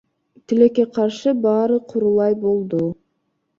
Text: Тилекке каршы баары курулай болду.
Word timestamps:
Тилекке 0.47 0.85
каршы 0.95 1.35
баары 1.45 1.79
курулай 1.93 2.41
болду. 2.47 2.83